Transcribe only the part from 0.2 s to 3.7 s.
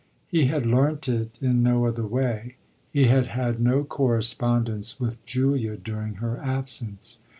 He had learnt it in no other way he had had